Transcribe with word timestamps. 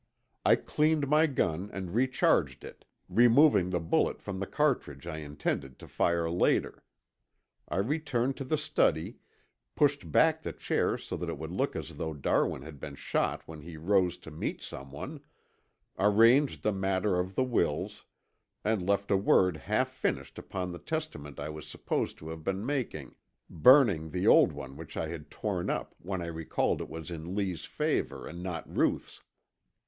I 0.43 0.55
cleaned 0.55 1.07
my 1.07 1.27
gun, 1.27 1.69
and 1.71 1.93
recharged 1.93 2.63
it, 2.63 2.85
removing 3.07 3.69
the 3.69 3.79
bullet 3.79 4.19
from 4.19 4.39
the 4.39 4.47
cartridge 4.47 5.05
I 5.05 5.17
intended 5.19 5.77
to 5.77 5.87
fire 5.87 6.27
later. 6.27 6.83
I 7.69 7.77
returned 7.77 8.35
to 8.37 8.43
the 8.43 8.57
study, 8.57 9.17
pushed 9.75 10.11
back 10.11 10.41
the 10.41 10.53
chair 10.53 10.97
so 10.97 11.15
that 11.17 11.29
it 11.29 11.37
would 11.37 11.51
look 11.51 11.75
as 11.75 11.97
though 11.97 12.15
Darwin 12.15 12.63
had 12.63 12.79
been 12.79 12.95
shot 12.95 13.47
when 13.47 13.61
he 13.61 13.77
rose 13.77 14.17
to 14.25 14.31
meet 14.31 14.59
someone, 14.63 15.19
arranged 15.99 16.63
the 16.63 16.73
matter 16.73 17.19
of 17.19 17.35
the 17.35 17.43
wills, 17.43 18.03
and 18.63 18.81
left 18.83 19.11
a 19.11 19.17
word 19.17 19.55
half 19.55 19.89
finished 19.89 20.39
upon 20.39 20.71
the 20.71 20.79
testament 20.79 21.39
I 21.39 21.49
was 21.49 21.67
supposed 21.67 22.17
to 22.17 22.29
have 22.29 22.43
been 22.43 22.65
making, 22.65 23.13
burning 23.51 24.09
the 24.09 24.25
old 24.25 24.51
one 24.51 24.77
which 24.77 24.97
I 24.97 25.09
had 25.09 25.29
torn 25.29 25.69
up 25.69 25.93
when 25.99 26.23
I 26.23 26.25
recalled 26.25 26.81
it 26.81 26.89
was 26.89 27.11
in 27.11 27.35
Lee's 27.35 27.65
favor 27.65 28.25
and 28.27 28.41
not 28.41 28.67
Ruth's. 28.67 29.21